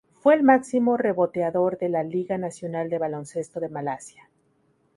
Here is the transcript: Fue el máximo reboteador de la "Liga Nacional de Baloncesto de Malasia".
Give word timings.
Fue 0.19 0.33
el 0.33 0.41
máximo 0.41 0.97
reboteador 0.97 1.77
de 1.77 1.87
la 1.87 2.01
"Liga 2.01 2.35
Nacional 2.39 2.89
de 2.89 2.97
Baloncesto 2.97 3.59
de 3.59 3.69
Malasia". 3.69 4.27